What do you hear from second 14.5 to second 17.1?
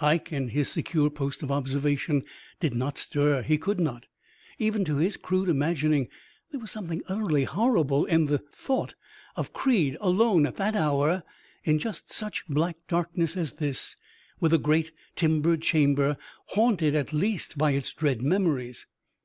the great timbered chamber haunted